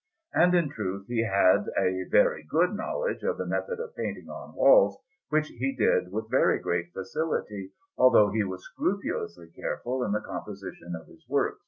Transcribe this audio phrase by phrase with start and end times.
[0.33, 4.55] And in truth he had a very good knowledge of the method of painting on
[4.55, 4.97] walls,
[5.29, 10.95] which he did with very great facility, although he was scrupulously careful in the composition
[10.99, 11.59] of his works.